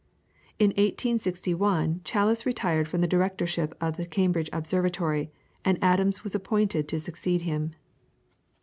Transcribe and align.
In 0.57 0.69
1861 0.69 2.01
Challis 2.03 2.43
retired 2.43 2.87
from 2.87 3.01
the 3.01 3.07
Directorship 3.07 3.75
of 3.79 3.97
the 3.97 4.07
Cambridge 4.07 4.49
Observatory, 4.51 5.31
and 5.63 5.77
Adams 5.79 6.23
was 6.23 6.33
appointed 6.33 6.87
to 6.87 6.99
succeed 6.99 7.41
him. 7.43 7.73